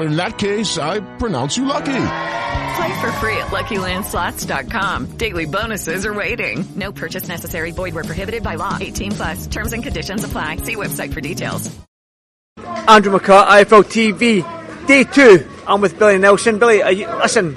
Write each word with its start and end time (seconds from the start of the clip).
In 0.00 0.16
that 0.16 0.38
case, 0.38 0.78
I 0.78 1.00
pronounce 1.16 1.56
you 1.56 1.64
lucky. 1.66 1.92
Play 2.76 3.00
for 3.00 3.12
free 3.12 3.36
at 3.36 3.48
LuckyLandSlots.com. 3.48 5.16
Daily 5.16 5.46
bonuses 5.46 6.06
are 6.06 6.14
waiting. 6.14 6.64
No 6.76 6.92
purchase 6.92 7.28
necessary. 7.28 7.72
Void 7.72 7.94
were 7.94 8.04
prohibited 8.04 8.42
by 8.42 8.54
law. 8.54 8.78
18 8.80 9.12
plus. 9.12 9.46
Terms 9.46 9.72
and 9.72 9.82
conditions 9.82 10.24
apply. 10.24 10.56
See 10.56 10.76
website 10.76 11.12
for 11.12 11.20
details. 11.20 11.70
Andrew 12.88 13.16
McCart, 13.16 13.46
IFL 13.46 13.84
TV, 13.84 14.86
day 14.86 15.04
two. 15.04 15.46
I'm 15.66 15.80
with 15.80 15.98
Billy 15.98 16.18
Nelson. 16.18 16.58
Billy, 16.58 16.78
you, 16.96 17.06
listen, 17.08 17.56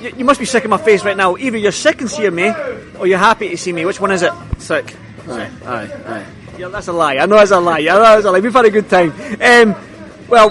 you, 0.00 0.12
you, 0.18 0.24
must 0.24 0.40
be 0.40 0.46
sick 0.46 0.64
of 0.64 0.70
my 0.70 0.78
face 0.78 1.04
right 1.04 1.16
now. 1.16 1.36
Either 1.36 1.58
you're 1.58 1.72
sick 1.72 2.00
and 2.00 2.10
seeing 2.10 2.34
me, 2.34 2.52
or 2.98 3.06
you're 3.06 3.18
happy 3.18 3.50
to 3.50 3.56
see 3.56 3.72
me. 3.72 3.84
Which 3.84 4.00
one 4.00 4.10
is 4.10 4.22
it? 4.22 4.32
Sick. 4.58 4.94
Aye, 5.28 5.50
aye, 5.64 5.92
aye. 6.06 6.26
Yeah, 6.58 6.68
that's 6.68 6.88
a 6.88 6.92
lie. 6.92 7.16
I 7.16 7.26
know 7.26 7.36
that's 7.36 7.50
a 7.50 7.60
lie. 7.60 7.80
I 7.80 7.84
know 7.84 8.00
that's 8.00 8.24
a 8.24 8.30
lie. 8.30 8.40
We've 8.40 8.52
had 8.52 8.64
a 8.64 8.70
good 8.70 8.88
time. 8.88 9.12
Um, 9.40 9.76
well, 10.28 10.50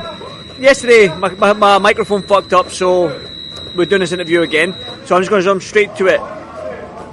yesterday 0.62 1.08
my, 1.18 1.30
my, 1.30 1.54
my 1.54 1.78
microphone 1.80 2.22
fucked 2.24 2.54
up, 2.54 2.70
so 2.70 3.08
we're 3.76 3.86
doing 3.86 4.02
this 4.02 4.12
interview 4.12 4.42
again. 4.42 4.74
So 5.06 5.16
I'm 5.16 5.22
just 5.22 5.30
going 5.30 5.42
to 5.42 5.46
jump 5.46 5.62
straight 5.62 5.96
to 5.98 6.08
it. 6.08 6.20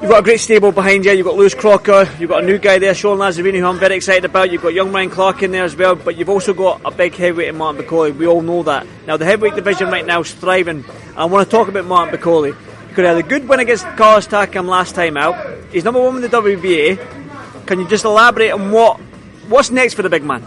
You've 0.01 0.11
got 0.11 0.21
a 0.21 0.23
great 0.23 0.39
stable 0.39 0.71
behind 0.71 1.05
you. 1.05 1.13
You've 1.13 1.27
got 1.27 1.35
Lewis 1.35 1.55
Crocker. 1.55 2.09
You've 2.21 2.31
got 2.31 2.45
a 2.45 2.47
new 2.47 2.59
guy 2.59 2.79
there, 2.79 2.95
Sean 2.95 3.19
Lazzerini, 3.19 3.59
who 3.59 3.67
I'm 3.67 3.81
very 3.81 3.97
excited 3.97 4.25
about. 4.25 4.53
You've 4.53 4.63
got 4.63 4.73
young 4.73 4.93
Ryan 4.93 5.11
Clark 5.11 5.43
in 5.43 5.51
there 5.51 5.65
as 5.65 5.75
well. 5.75 5.97
But 5.97 6.17
you've 6.17 6.29
also 6.29 6.55
got 6.55 6.83
a 6.85 6.93
big 6.93 7.17
heavyweight 7.17 7.49
in 7.49 7.57
Martin 7.57 7.83
Bakole. 7.83 8.17
We 8.17 8.29
all 8.29 8.41
know 8.41 8.63
that. 8.63 8.87
Now, 9.09 9.17
the 9.17 9.25
heavyweight 9.25 9.57
division 9.57 9.89
right 9.89 10.07
now 10.07 10.21
is 10.21 10.33
thriving. 10.33 10.85
I 11.17 11.25
want 11.25 11.49
to 11.49 11.51
talk 11.51 11.67
about 11.67 11.85
Martin 11.87 12.17
Bakole. 12.17 12.55
Because 12.89 12.97
he 12.97 13.03
had 13.03 13.17
a 13.17 13.23
good 13.25 13.49
win 13.49 13.59
against 13.59 13.85
Carlos 13.97 14.29
Takam 14.29 14.67
last 14.67 14.95
time 14.95 15.17
out. 15.17 15.35
He's 15.73 15.83
number 15.83 16.01
one 16.01 16.15
in 16.17 16.23
the 16.23 16.29
WBA. 16.29 17.67
Can 17.67 17.81
you 17.81 17.89
just 17.89 18.05
elaborate 18.05 18.53
on 18.53 18.71
what 18.71 19.01
what's 19.49 19.73
next 19.73 19.95
for 19.95 20.03
the 20.03 20.09
big 20.09 20.23
man? 20.23 20.45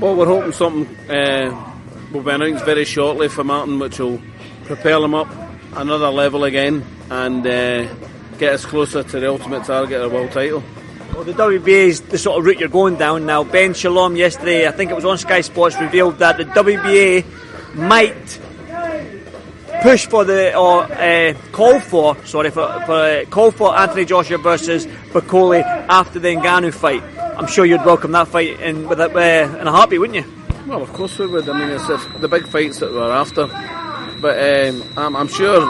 Well, 0.00 0.16
we're 0.16 0.26
hoping 0.26 0.52
something 0.52 1.10
uh, 1.10 1.75
will 2.16 2.22
be 2.22 2.30
announced 2.30 2.64
very 2.64 2.84
shortly 2.84 3.28
for 3.28 3.44
Martin, 3.44 3.78
which 3.78 3.98
will 3.98 4.20
propel 4.64 5.04
him 5.04 5.14
up 5.14 5.28
another 5.74 6.08
level 6.08 6.44
again 6.44 6.84
and 7.10 7.46
uh, 7.46 7.86
get 8.38 8.54
us 8.54 8.64
closer 8.64 9.02
to 9.02 9.20
the 9.20 9.28
ultimate 9.28 9.64
target 9.64 10.00
of 10.00 10.10
the 10.10 10.16
world 10.16 10.32
title. 10.32 10.62
Well, 11.14 11.24
the 11.24 11.32
WBA 11.32 11.88
is 11.88 12.00
the 12.00 12.16
sort 12.16 12.38
of 12.38 12.46
route 12.46 12.58
you're 12.58 12.68
going 12.70 12.96
down 12.96 13.26
now. 13.26 13.44
Ben 13.44 13.74
Shalom 13.74 14.16
yesterday, 14.16 14.66
I 14.66 14.70
think 14.70 14.90
it 14.90 14.94
was 14.94 15.04
on 15.04 15.18
Sky 15.18 15.42
Sports, 15.42 15.78
revealed 15.78 16.18
that 16.18 16.38
the 16.38 16.44
WBA 16.44 17.74
might 17.74 18.40
push 19.82 20.06
for 20.06 20.24
the 20.24 20.56
or 20.56 20.84
uh, 20.84 21.34
call 21.52 21.78
for 21.80 22.16
sorry 22.24 22.50
for, 22.50 22.66
for 22.86 22.92
uh, 22.92 23.24
call 23.26 23.50
for 23.50 23.76
Anthony 23.76 24.06
Joshua 24.06 24.38
versus 24.38 24.86
Bakole 24.86 25.62
after 25.62 26.18
the 26.18 26.28
Ngannou 26.28 26.72
fight. 26.72 27.02
I'm 27.38 27.46
sure 27.46 27.66
you'd 27.66 27.84
welcome 27.84 28.12
that 28.12 28.28
fight 28.28 28.58
in 28.60 28.88
with 28.88 29.00
a, 29.00 29.10
uh, 29.10 29.60
in 29.60 29.66
a 29.66 29.70
heartbeat, 29.70 30.00
wouldn't 30.00 30.26
you? 30.26 30.45
Well, 30.66 30.82
of 30.82 30.92
course 30.92 31.16
we 31.18 31.28
would. 31.28 31.48
I 31.48 31.56
mean, 31.56 31.70
it's 31.70 31.86
the 32.18 32.26
big 32.26 32.48
fights 32.48 32.80
that 32.80 32.92
we're 32.92 33.12
after. 33.12 33.46
But 34.20 34.68
um, 34.68 34.82
I'm, 34.96 35.14
I'm, 35.14 35.28
sure, 35.28 35.62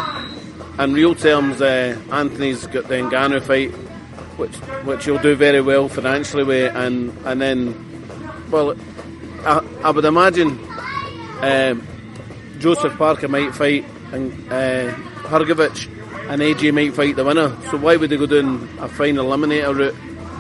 in 0.78 0.94
real 0.94 1.14
terms, 1.14 1.60
uh, 1.60 2.00
Anthony's 2.10 2.66
got 2.66 2.88
the 2.88 2.94
Ngannou 2.94 3.42
fight, 3.42 3.72
which 4.38 4.56
which 4.86 5.04
he'll 5.04 5.18
do 5.18 5.34
very 5.34 5.60
well 5.60 5.90
financially 5.90 6.44
with, 6.44 6.74
and 6.74 7.12
and 7.26 7.42
then, 7.42 8.50
well, 8.50 8.74
I, 9.40 9.62
I 9.84 9.90
would 9.90 10.06
imagine 10.06 10.58
um, 11.42 11.86
Joseph 12.58 12.96
Parker 12.96 13.28
might 13.28 13.54
fight 13.54 13.84
and 14.12 14.32
uh, 14.50 14.96
and 15.28 16.40
AJ 16.40 16.72
might 16.72 16.94
fight 16.94 17.16
the 17.16 17.24
winner. 17.24 17.54
So 17.70 17.76
why 17.76 17.96
would 17.96 18.08
they 18.08 18.16
go 18.16 18.24
down 18.24 18.66
a 18.80 18.88
final 18.88 19.26
eliminator 19.26 19.76
route 19.76 19.96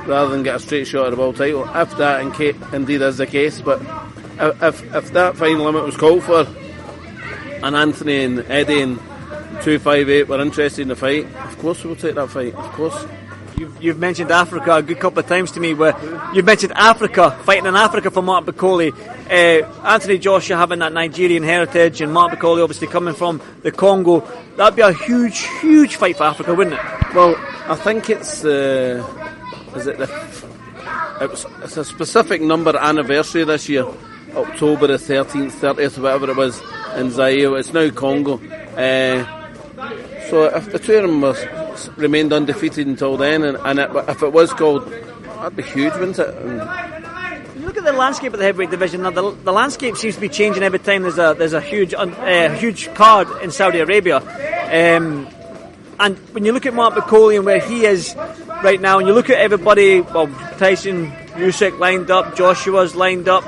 rather 0.06 0.30
than 0.30 0.44
get 0.44 0.56
a 0.56 0.60
straight 0.60 0.86
shot 0.86 1.08
at 1.08 1.10
the 1.10 1.16
world 1.16 1.36
title? 1.36 1.68
If 1.74 1.96
that 1.98 2.22
indeed 2.72 3.02
is 3.02 3.18
the 3.18 3.26
case, 3.26 3.60
but 3.60 3.82
if 4.38 4.94
if 4.94 5.12
that 5.12 5.36
final 5.36 5.64
limit 5.64 5.84
was 5.84 5.96
called 5.96 6.22
for 6.22 6.46
and 7.62 7.74
Anthony 7.74 8.24
and 8.24 8.40
Eddie 8.50 8.82
and 8.82 8.98
258 9.62 10.28
were 10.28 10.40
interested 10.40 10.82
in 10.82 10.88
the 10.88 10.96
fight, 10.96 11.24
of 11.24 11.58
course 11.58 11.82
we 11.82 11.88
will 11.88 11.96
take 11.96 12.14
that 12.14 12.28
fight, 12.30 12.54
of 12.54 12.72
course. 12.72 13.06
You've, 13.56 13.82
you've 13.82 13.98
mentioned 13.98 14.30
Africa 14.30 14.74
a 14.76 14.82
good 14.82 15.00
couple 15.00 15.20
of 15.20 15.26
times 15.26 15.50
to 15.52 15.60
me. 15.60 15.72
Where 15.72 15.96
you've 16.34 16.44
mentioned 16.44 16.74
Africa, 16.76 17.30
fighting 17.44 17.64
in 17.64 17.74
Africa 17.74 18.10
for 18.10 18.20
Mark 18.20 18.44
Bakole, 18.44 18.92
Uh, 19.26 19.66
Anthony 19.82 20.18
Joshua 20.18 20.56
having 20.56 20.80
that 20.80 20.92
Nigerian 20.92 21.42
heritage, 21.42 22.02
and 22.02 22.12
Mark 22.12 22.32
Bakole 22.32 22.62
obviously 22.62 22.86
coming 22.86 23.14
from 23.14 23.40
the 23.62 23.72
Congo. 23.72 24.20
That'd 24.56 24.76
be 24.76 24.82
a 24.82 24.92
huge, 24.92 25.48
huge 25.60 25.96
fight 25.96 26.18
for 26.18 26.24
Africa, 26.24 26.54
wouldn't 26.54 26.78
it? 26.78 27.14
Well, 27.14 27.34
I 27.66 27.76
think 27.76 28.10
it's 28.10 28.44
uh, 28.44 29.02
is 29.74 29.86
it 29.86 29.96
the 29.96 30.04
it 31.20 31.30
was, 31.30 31.46
it's 31.62 31.76
a 31.78 31.84
specific 31.84 32.42
number 32.42 32.76
anniversary 32.76 33.44
this 33.44 33.68
year, 33.70 33.86
October 34.36 34.86
the 34.86 34.98
thirteenth, 34.98 35.54
thirtieth, 35.54 35.98
whatever 35.98 36.30
it 36.30 36.36
was 36.36 36.60
in 36.96 37.10
Zaire. 37.10 37.56
It's 37.56 37.72
now 37.72 37.90
Congo. 37.90 38.34
Uh, 38.76 39.24
so 40.28 40.44
if 40.44 40.72
the 40.72 40.78
two 40.78 40.96
of 40.96 41.02
them 41.02 41.20
was, 41.20 41.88
remained 41.96 42.32
undefeated 42.32 42.86
until 42.86 43.16
then, 43.16 43.42
and, 43.42 43.56
and 43.58 43.78
it, 43.78 43.90
if 44.08 44.22
it 44.22 44.32
was 44.32 44.52
called, 44.52 44.90
that'd 44.90 45.56
be 45.56 45.62
huge, 45.62 45.92
wouldn't 45.94 46.18
it? 46.18 46.34
And 46.36 47.64
look 47.64 47.76
at 47.76 47.84
the 47.84 47.92
landscape 47.92 48.32
of 48.32 48.38
the 48.38 48.44
heavyweight 48.44 48.70
division 48.70 49.02
now. 49.02 49.10
The, 49.10 49.30
the 49.30 49.52
landscape 49.52 49.96
seems 49.96 50.14
to 50.16 50.20
be 50.20 50.28
changing 50.28 50.62
every 50.62 50.78
time 50.78 51.02
there's 51.02 51.18
a 51.18 51.34
there's 51.36 51.52
a 51.52 51.60
huge 51.60 51.94
uh, 51.94 52.50
huge 52.54 52.92
card 52.94 53.28
in 53.42 53.50
Saudi 53.50 53.78
Arabia. 53.78 54.18
Um, 54.18 55.28
and 55.98 56.18
when 56.34 56.44
you 56.44 56.52
look 56.52 56.66
at 56.66 56.74
Mark 56.74 56.94
Bakole 56.94 57.36
and 57.36 57.46
where 57.46 57.60
he 57.60 57.86
is 57.86 58.14
right 58.62 58.80
now, 58.80 58.98
and 58.98 59.08
you 59.08 59.14
look 59.14 59.30
at 59.30 59.38
everybody, 59.38 60.00
well, 60.02 60.26
Tyson, 60.58 61.10
Usyk 61.36 61.78
lined 61.78 62.10
up, 62.10 62.36
Joshua's 62.36 62.94
lined 62.94 63.28
up, 63.28 63.44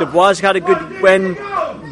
Dubois 0.00 0.40
had 0.40 0.56
a 0.56 0.60
good 0.60 1.00
win. 1.00 1.36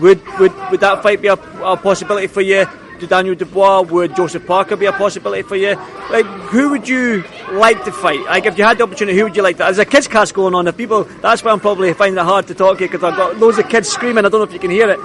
Would 0.00 0.20
would 0.38 0.70
would 0.70 0.80
that 0.80 1.02
fight 1.02 1.22
be 1.22 1.28
a, 1.28 1.34
a 1.34 1.76
possibility 1.76 2.26
for 2.26 2.40
you? 2.40 2.66
Did 2.98 3.10
Daniel 3.10 3.36
Dubois? 3.36 3.82
Would 3.82 4.16
Joseph 4.16 4.44
Parker 4.46 4.74
be 4.76 4.86
a 4.86 4.92
possibility 4.92 5.42
for 5.42 5.54
you? 5.54 5.76
Like, 6.10 6.26
who 6.50 6.70
would 6.70 6.88
you 6.88 7.22
like 7.52 7.84
to 7.84 7.92
fight? 7.92 8.20
Like, 8.24 8.46
if 8.46 8.58
you 8.58 8.64
had 8.64 8.78
the 8.78 8.82
opportunity, 8.82 9.16
who 9.16 9.24
would 9.24 9.36
you 9.36 9.42
like 9.42 9.56
to? 9.58 9.64
There's 9.64 9.78
a 9.78 9.84
kids 9.84 10.08
cast 10.08 10.34
going 10.34 10.54
on. 10.54 10.66
If 10.66 10.76
people, 10.76 11.04
that's 11.04 11.44
why 11.44 11.52
I'm 11.52 11.60
probably 11.60 11.92
finding 11.94 12.18
it 12.18 12.24
hard 12.24 12.48
to 12.48 12.54
talk 12.54 12.78
here 12.78 12.88
because 12.88 13.04
I've 13.04 13.16
got 13.16 13.36
loads 13.38 13.58
of 13.58 13.68
kids 13.68 13.88
screaming. 13.88 14.24
I 14.24 14.28
don't 14.28 14.40
know 14.40 14.46
if 14.46 14.52
you 14.52 14.58
can 14.58 14.72
hear 14.72 14.90
it. 14.90 14.98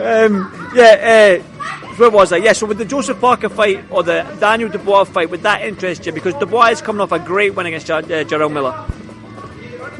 um, 0.00 0.72
yeah. 0.74 1.38
Uh, 1.40 1.52
where 1.96 2.10
was 2.10 2.32
I? 2.32 2.38
Yeah, 2.38 2.52
so 2.52 2.66
with 2.66 2.78
the 2.78 2.84
Joseph 2.84 3.20
Parker 3.20 3.48
fight 3.48 3.84
or 3.90 4.02
the 4.02 4.22
Daniel 4.40 4.68
Dubois 4.68 5.04
fight, 5.04 5.30
would 5.30 5.42
that 5.42 5.62
interest 5.62 6.04
you? 6.04 6.12
Because 6.12 6.34
Dubois 6.34 6.72
is 6.72 6.82
coming 6.82 7.00
off 7.00 7.12
a 7.12 7.18
great 7.18 7.54
win 7.54 7.66
against 7.66 7.90
uh, 7.90 8.02
Jarrell 8.02 8.52
Miller. 8.52 8.86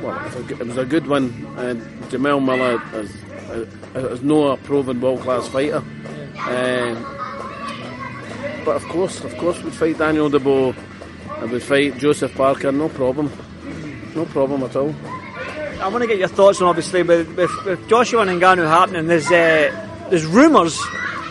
Well, 0.07 0.25
it 0.49 0.59
was 0.61 0.77
a 0.77 0.85
good 0.85 1.09
one. 1.09 1.31
Uh, 1.57 1.75
Jarrell 2.11 2.41
Miller 2.41 2.81
is, 3.01 3.13
is 3.97 4.23
no 4.23 4.51
a 4.53 4.57
proven 4.57 5.01
world 5.01 5.21
class 5.23 5.49
fighter. 5.49 5.79
Um, 5.79 7.03
but 8.65 8.77
of 8.77 8.85
course, 8.85 9.25
of 9.25 9.37
course, 9.37 9.61
we'd 9.65 9.75
fight 9.75 9.99
Daniel 9.99 10.31
Dubois 10.31 10.75
and 11.39 11.51
we'd 11.51 11.61
fight 11.61 11.99
Joseph 11.99 12.33
Parker, 12.37 12.71
no 12.71 12.89
problem. 12.89 13.33
no 14.15 14.25
problem 14.27 14.63
at 14.63 14.77
all. 14.77 14.95
I 15.81 15.89
want 15.89 16.03
to 16.03 16.07
get 16.07 16.19
your 16.19 16.29
thoughts 16.29 16.61
on 16.61 16.69
obviously 16.69 17.03
with, 17.03 17.37
with, 17.37 17.51
with 17.65 17.89
Joshua 17.89 18.23
and 18.23 18.41
Ngannou 18.41 18.69
happening. 18.69 19.09
There's 19.09 19.27
uh, 19.27 20.07
there's 20.09 20.25
rumours 20.25 20.79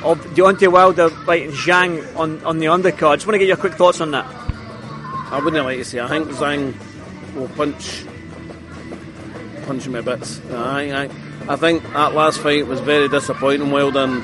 of 0.03 0.19
Deontay 0.35 0.69
Wilder 0.69 1.09
fighting 1.09 1.51
Zhang 1.51 2.13
on, 2.17 2.43
on 2.43 2.57
the 2.57 2.65
undercard. 2.65 3.11
I 3.11 3.15
just 3.15 3.25
want 3.25 3.35
to 3.35 3.39
get 3.39 3.47
your 3.47 3.55
quick 3.55 3.75
thoughts 3.75 4.01
on 4.01 4.11
that. 4.11 4.25
I 5.31 5.39
wouldn't 5.41 5.63
like 5.63 5.77
to 5.77 5.85
say. 5.85 6.01
I 6.01 6.09
think 6.09 6.27
Zhang 6.27 6.75
will 7.35 7.47
punch 7.47 8.05
punch 9.65 9.85
him 9.85 9.95
a 9.95 10.03
bits. 10.03 10.39
I, 10.51 11.03
I, 11.03 11.09
I 11.47 11.55
think 11.55 11.83
that 11.93 12.13
last 12.13 12.39
fight 12.39 12.67
was 12.67 12.79
very 12.81 13.09
disappointing. 13.09 13.71
Wilder. 13.71 13.99
And 13.99 14.23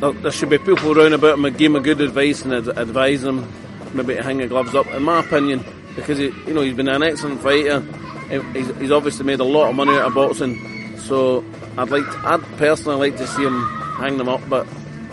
there, 0.00 0.12
there 0.12 0.32
should 0.32 0.50
be 0.50 0.58
people 0.58 0.98
around 0.98 1.12
about 1.12 1.34
him 1.34 1.44
and 1.44 1.56
give 1.56 1.74
him 1.74 1.82
good 1.82 2.00
advice 2.00 2.42
and 2.42 2.52
ad- 2.52 2.78
advise 2.78 3.24
him 3.24 3.52
maybe 3.94 4.14
to 4.14 4.22
hang 4.22 4.38
the 4.38 4.46
gloves 4.46 4.74
up. 4.74 4.86
In 4.88 5.02
my 5.02 5.20
opinion, 5.20 5.64
because 5.94 6.18
he, 6.18 6.26
you 6.46 6.54
know 6.54 6.60
he's 6.62 6.74
been 6.74 6.88
an 6.88 7.02
excellent 7.02 7.40
fighter. 7.40 7.80
He's, 8.52 8.76
he's 8.76 8.90
obviously 8.90 9.24
made 9.24 9.40
a 9.40 9.44
lot 9.44 9.70
of 9.70 9.76
money 9.76 9.92
out 9.92 10.06
of 10.06 10.14
boxing. 10.14 10.98
So 10.98 11.44
I'd 11.78 11.90
like, 11.90 12.04
to, 12.04 12.18
I'd 12.24 12.42
personally 12.58 13.10
like 13.10 13.18
to 13.18 13.26
see 13.26 13.44
him 13.44 13.62
hang 13.98 14.18
them 14.18 14.28
up. 14.28 14.40
But 14.48 14.66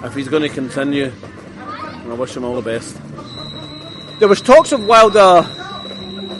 if 0.03 0.15
he's 0.15 0.27
going 0.27 0.44
to 0.44 0.50
continue, 0.50 1.11
I 1.57 2.13
wish 2.13 2.35
him 2.35 2.44
all 2.44 2.55
the 2.55 2.61
best. 2.61 3.00
There 4.19 4.27
was 4.27 4.41
talks 4.41 4.71
of 4.71 4.85
Wilder 4.85 5.44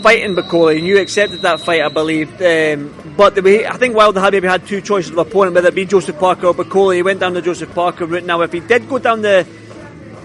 fighting 0.04 0.36
Bakole, 0.36 0.78
and 0.78 0.86
you 0.86 1.00
accepted 1.00 1.42
that 1.42 1.62
fight, 1.62 1.82
I 1.82 1.88
believe. 1.88 2.30
Um, 2.42 2.94
but 3.16 3.36
the 3.36 3.42
way, 3.42 3.66
I 3.66 3.78
think 3.78 3.96
Wilder 3.96 4.20
had 4.20 4.34
maybe 4.34 4.50
had 4.50 4.68
two 4.68 4.82
choices 4.82 5.12
of 5.12 5.18
opponent, 5.18 5.56
whether 5.56 5.70
it 5.70 5.76
be 5.76 5.86
Joseph 5.86 6.20
Parker 6.20 6.48
or 6.48 6.54
Bakole. 6.54 6.96
He 6.96 7.02
went 7.02 7.22
down 7.22 7.34
the 7.34 7.42
Joseph 7.42 7.74
Parker 7.74 8.06
route. 8.06 8.26
Now, 8.26 8.42
if 8.42 8.52
he 8.52 8.60
did 8.60 8.90
go 8.90 9.00
down 9.00 9.22
the 9.22 9.48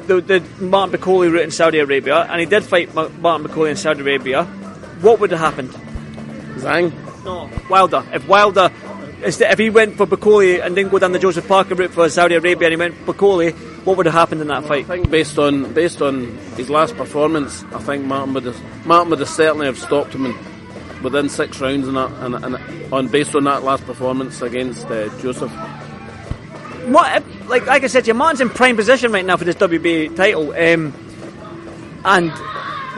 the, 0.08 0.20
the 0.20 0.40
Martin 0.64 0.98
Bakole 0.98 1.30
route 1.30 1.44
in 1.44 1.50
Saudi 1.52 1.78
Arabia, 1.78 2.26
and 2.28 2.40
he 2.40 2.46
did 2.46 2.64
fight 2.64 2.92
Martin 2.94 3.46
Bakole 3.46 3.70
in 3.70 3.76
Saudi 3.76 4.00
Arabia, 4.00 4.44
what 5.00 5.20
would 5.20 5.30
have 5.30 5.40
happened? 5.40 5.70
Zhang. 6.56 6.92
No, 7.24 7.48
Wilder. 7.70 8.04
If 8.12 8.26
Wilder, 8.26 8.72
if 9.22 9.58
he 9.58 9.70
went 9.70 9.96
for 9.96 10.06
Bakole 10.06 10.64
and 10.64 10.74
didn't 10.74 10.90
go 10.90 10.98
down 10.98 11.12
the 11.12 11.18
Joseph 11.18 11.46
Parker 11.48 11.74
route 11.74 11.92
for 11.92 12.08
Saudi 12.08 12.34
Arabia, 12.34 12.68
and 12.68 12.72
he 12.72 12.76
went 12.76 12.94
for 12.96 13.12
Bakole, 13.12 13.52
what 13.84 13.96
would 13.96 14.06
have 14.06 14.14
happened 14.14 14.40
in 14.40 14.48
that 14.48 14.64
I 14.64 14.68
fight? 14.68 14.86
think 14.86 15.10
based 15.10 15.38
on 15.38 15.72
based 15.72 16.02
on 16.02 16.26
his 16.56 16.70
last 16.70 16.96
performance, 16.96 17.64
I 17.72 17.80
think 17.80 18.04
Martin 18.04 18.34
would 18.34 18.44
have 18.44 18.86
Martin 18.86 19.10
would 19.10 19.18
have 19.20 19.28
certainly 19.28 19.66
have 19.66 19.78
stopped 19.78 20.14
him 20.14 20.26
in, 20.26 21.02
within 21.02 21.28
six 21.28 21.60
rounds, 21.60 21.88
and, 21.88 21.96
and, 21.96 22.92
on 22.92 23.08
based 23.08 23.34
on 23.34 23.44
that 23.44 23.64
last 23.64 23.84
performance 23.84 24.42
against 24.42 24.86
uh, 24.86 25.08
Joseph. 25.20 25.50
what, 26.86 27.22
like, 27.48 27.66
like 27.66 27.84
I 27.84 27.86
said, 27.86 28.06
your 28.06 28.14
you, 28.14 28.18
Martin's 28.18 28.40
in 28.40 28.50
prime 28.50 28.76
position 28.76 29.12
right 29.12 29.24
now 29.24 29.36
for 29.36 29.44
this 29.44 29.56
WBA 29.56 30.16
title. 30.16 30.52
Um, 30.52 30.94
and 32.04 32.32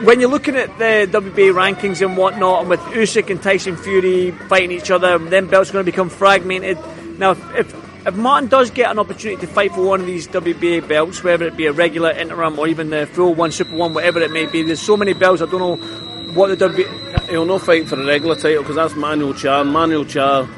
when 0.03 0.19
you're 0.19 0.29
looking 0.29 0.55
at 0.55 0.77
the 0.77 1.07
WBA 1.11 1.53
rankings 1.53 2.05
and 2.05 2.17
whatnot, 2.17 2.61
and 2.61 2.69
with 2.69 2.79
Usyk 2.81 3.29
and 3.29 3.41
Tyson 3.41 3.77
Fury 3.77 4.31
fighting 4.31 4.71
each 4.71 4.91
other, 4.91 5.17
then 5.17 5.47
belts 5.47 5.69
are 5.69 5.73
going 5.73 5.85
to 5.85 5.91
become 5.91 6.09
fragmented. 6.09 6.77
Now, 7.19 7.31
if 7.55 7.73
if 8.05 8.15
Martin 8.15 8.49
does 8.49 8.71
get 8.71 8.89
an 8.89 8.97
opportunity 8.97 9.45
to 9.45 9.47
fight 9.47 9.73
for 9.73 9.85
one 9.85 10.01
of 10.01 10.07
these 10.07 10.27
WBA 10.27 10.87
belts, 10.87 11.23
whether 11.23 11.45
it 11.45 11.55
be 11.55 11.67
a 11.67 11.71
regular 11.71 12.09
interim 12.09 12.57
or 12.57 12.67
even 12.67 12.89
the 12.89 13.05
full 13.05 13.35
one, 13.35 13.51
super 13.51 13.75
one, 13.75 13.93
whatever 13.93 14.19
it 14.21 14.31
may 14.31 14.47
be, 14.47 14.63
there's 14.63 14.81
so 14.81 14.97
many 14.97 15.13
belts. 15.13 15.41
I 15.41 15.45
don't 15.45 15.59
know 15.59 15.75
what 16.33 16.57
the 16.57 16.67
WBA. 16.67 17.29
He'll 17.29 17.45
not 17.45 17.61
fight 17.61 17.87
for 17.87 18.01
a 18.01 18.05
regular 18.05 18.35
title 18.35 18.63
because 18.63 18.75
that's 18.75 18.95
Manuel 18.95 19.33
Charr. 19.33 19.69
Manuel 19.69 20.05
Charr 20.05 20.49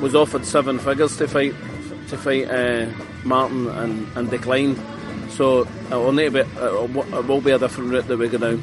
was 0.00 0.14
offered 0.14 0.44
seven 0.44 0.78
figures 0.78 1.16
to 1.16 1.26
fight 1.26 1.54
to 2.08 2.16
fight 2.16 2.48
uh, 2.48 2.86
Martin 3.24 3.66
and, 3.68 4.06
and 4.16 4.30
declined. 4.30 4.78
So 5.40 5.60
uh, 5.60 5.64
it 5.64 5.94
will 5.94 6.12
need 6.12 6.24
to 6.24 6.30
be, 6.32 6.40
it 6.40 6.58
uh, 6.58 6.84
will- 6.84 7.14
uh, 7.14 7.40
be 7.40 7.50
a 7.52 7.58
different 7.58 7.90
route 7.90 8.06
that 8.08 8.18
we 8.18 8.28
go 8.28 8.36
down. 8.36 8.62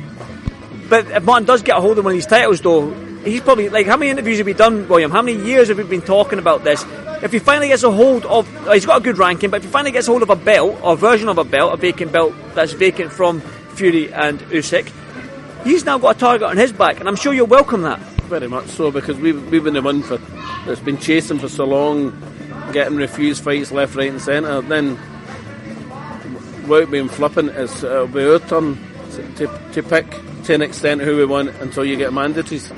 But 0.88 1.09
if 1.09 1.24
Martin 1.24 1.47
does 1.47 1.63
get 1.63 1.75
a 1.75 1.81
hold 1.81 1.97
of 1.97 2.06
one 2.06 2.12
of 2.12 2.18
these 2.18 2.27
titles, 2.27 2.62
though, 2.62 2.91
he's 3.25 3.41
probably 3.41 3.69
like 3.69 3.88
how 3.88 3.97
many 3.97 4.12
interviews 4.12 4.38
have 4.38 4.45
we 4.45 4.53
done, 4.53 4.88
William? 4.88 5.09
How 5.09 5.24
many 5.24 5.44
years 5.44 5.69
have 5.69 5.79
we 5.79 5.85
been 5.85 6.03
talking 6.03 6.38
about 6.38 6.63
this? 6.63 6.85
If 7.24 7.31
he 7.31 7.39
finally 7.39 7.69
gets 7.69 7.81
a 7.81 7.89
hold 7.89 8.27
of, 8.27 8.47
oh, 8.68 8.74
he's 8.74 8.85
got 8.85 8.97
a 9.01 9.03
good 9.03 9.18
ranking, 9.18 9.50
but 9.50 9.57
if 9.57 9.63
he 9.63 9.71
finally 9.71 9.91
gets 9.91 10.07
a 10.07 10.12
hold 10.12 10.21
of 10.21 10.29
a 10.29 10.35
belt 10.35 10.79
or 10.83 10.94
a 10.94 10.95
version 10.95 11.29
of 11.29 11.39
a 11.39 11.44
belt, 11.44 11.74
a 11.74 11.77
vacant 11.77 12.12
belt 12.12 12.35
that's 12.53 12.74
vacant 12.74 13.12
from 13.12 13.41
Fury 13.73 14.13
and 14.13 14.39
Usyk, 14.41 14.91
he's 15.63 15.83
now 15.83 15.97
got 15.97 16.15
a 16.15 16.19
target 16.19 16.47
on 16.47 16.57
his 16.57 16.71
back, 16.71 17.00
and 17.00 17.09
I'm 17.09 17.15
sure 17.15 17.33
you'll 17.33 17.47
welcome 17.47 17.81
that. 17.81 17.97
Very 18.30 18.47
much 18.47 18.68
so 18.68 18.91
because 18.91 19.18
we've, 19.18 19.50
we've 19.50 19.63
been 19.63 19.73
the 19.73 19.81
one 19.81 20.03
for 20.03 20.18
that's 20.68 20.80
been 20.80 21.00
chasing 21.00 21.39
for 21.39 21.50
so 21.50 21.65
long, 21.65 22.13
getting 22.71 22.97
refused 22.97 23.44
fights 23.44 23.71
left, 23.71 23.95
right, 23.95 24.12
and 24.12 24.21
centre. 24.21 24.62
Then, 24.62 25.00
being 26.67 27.09
flippant, 27.09 27.49
it's, 27.49 27.83
it'll 27.83 28.07
be 28.07 28.23
our 28.23 28.39
turn 28.39 28.77
to, 29.35 29.47
to, 29.73 29.83
pick 29.83 30.09
to 30.43 30.53
an 30.53 30.61
extent 30.61 31.01
who 31.01 31.17
we 31.17 31.25
want 31.25 31.49
until 31.61 31.83
you 31.85 31.95
get 31.95 32.11
mandatories. 32.11 32.69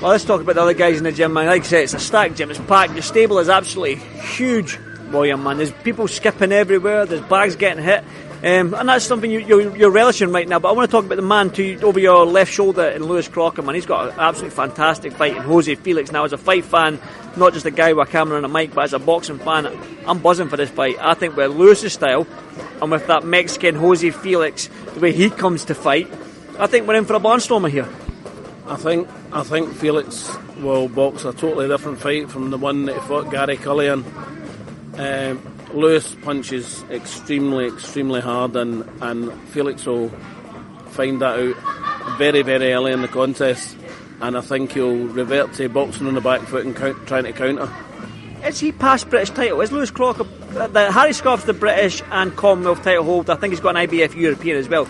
Well, 0.00 0.12
let's 0.12 0.24
talk 0.24 0.40
about 0.40 0.54
the 0.54 0.62
other 0.62 0.74
guys 0.74 0.98
in 0.98 1.04
the 1.04 1.12
gym, 1.12 1.32
man. 1.32 1.46
Like 1.46 1.62
I 1.62 1.64
said, 1.64 1.82
it's 1.84 1.94
a 1.94 1.98
stacked 1.98 2.36
gym. 2.36 2.50
It's 2.50 2.60
packed. 2.60 2.94
The 2.94 3.02
stable 3.02 3.38
is 3.38 3.48
absolutely 3.48 3.96
huge, 3.96 4.78
William, 5.10 5.42
man. 5.42 5.56
There's 5.56 5.72
people 5.72 6.06
skipping 6.06 6.52
everywhere. 6.52 7.04
There's 7.04 7.22
bags 7.22 7.56
getting 7.56 7.82
hit. 7.82 8.04
Um, 8.38 8.72
and 8.74 8.88
that's 8.88 9.04
something 9.04 9.28
you, 9.28 9.40
you're, 9.40 9.76
you're 9.76 9.90
relishing 9.90 10.30
right 10.30 10.48
now. 10.48 10.60
But 10.60 10.68
I 10.68 10.72
want 10.72 10.88
to 10.88 10.92
talk 10.92 11.04
about 11.04 11.16
the 11.16 11.22
man 11.22 11.50
to 11.50 11.80
over 11.80 11.98
your 11.98 12.24
left 12.24 12.52
shoulder 12.52 12.84
in 12.84 13.02
Lewis 13.02 13.26
Crocker, 13.26 13.62
man. 13.62 13.74
He's 13.74 13.86
got 13.86 14.12
an 14.12 14.20
absolutely 14.20 14.54
fantastic 14.54 15.12
fight 15.14 15.36
in 15.36 15.42
Jose 15.42 15.74
Felix. 15.74 16.12
Now, 16.12 16.24
as 16.24 16.32
a 16.32 16.38
fight 16.38 16.64
fan, 16.64 17.00
not 17.38 17.54
just 17.54 17.66
a 17.66 17.70
guy 17.70 17.92
with 17.92 18.08
a 18.08 18.10
camera 18.10 18.36
and 18.36 18.46
a 18.46 18.48
mic, 18.48 18.74
but 18.74 18.84
as 18.84 18.92
a 18.92 18.98
boxing 18.98 19.38
fan, 19.38 19.66
I'm 20.06 20.18
buzzing 20.18 20.48
for 20.48 20.56
this 20.56 20.70
fight. 20.70 20.96
I 21.00 21.14
think 21.14 21.36
with 21.36 21.52
Lewis's 21.52 21.92
style 21.92 22.26
and 22.82 22.90
with 22.90 23.06
that 23.06 23.24
Mexican 23.24 23.74
Jose 23.76 24.10
Felix, 24.10 24.68
the 24.94 25.00
way 25.00 25.12
he 25.12 25.30
comes 25.30 25.64
to 25.66 25.74
fight, 25.74 26.10
I 26.58 26.66
think 26.66 26.86
we're 26.86 26.96
in 26.96 27.04
for 27.04 27.14
a 27.14 27.20
barnstormer 27.20 27.70
here. 27.70 27.88
I 28.66 28.76
think 28.76 29.08
I 29.32 29.42
think 29.42 29.74
Felix 29.74 30.36
will 30.58 30.88
box 30.88 31.24
a 31.24 31.32
totally 31.32 31.68
different 31.68 32.00
fight 32.00 32.30
from 32.30 32.50
the 32.50 32.58
one 32.58 32.84
that 32.86 32.96
he 32.96 33.00
fought 33.02 33.30
Gary 33.30 33.56
Cullian. 33.56 34.04
Um, 34.98 35.40
Lewis 35.72 36.14
punches 36.22 36.82
extremely, 36.90 37.66
extremely 37.66 38.20
hard, 38.20 38.56
and, 38.56 38.88
and 39.00 39.32
Felix 39.50 39.86
will 39.86 40.08
find 40.90 41.20
that 41.20 41.38
out 41.38 42.18
very, 42.18 42.42
very 42.42 42.72
early 42.72 42.92
in 42.92 43.02
the 43.02 43.08
contest. 43.08 43.76
And 44.20 44.36
I 44.36 44.40
think 44.40 44.72
he'll 44.72 45.06
revert 45.06 45.52
to 45.54 45.68
boxing 45.68 46.06
on 46.06 46.14
the 46.14 46.20
back 46.20 46.40
foot 46.42 46.66
and 46.66 46.74
count, 46.74 47.06
trying 47.06 47.24
to 47.24 47.32
counter. 47.32 47.70
Is 48.44 48.60
he 48.60 48.72
past 48.72 49.10
British 49.10 49.30
title? 49.30 49.60
Is 49.60 49.72
Lewis 49.72 49.90
Crocker 49.90 50.26
uh, 50.56 50.66
the 50.68 50.92
Harry 50.92 51.12
Scarff's 51.12 51.44
the 51.44 51.52
British 51.52 52.02
and 52.10 52.34
Commonwealth 52.36 52.82
title 52.82 53.04
holder? 53.04 53.32
I 53.32 53.36
think 53.36 53.52
he's 53.52 53.60
got 53.60 53.76
an 53.76 53.88
IBF 53.88 54.14
European 54.14 54.56
as 54.56 54.68
well. 54.68 54.88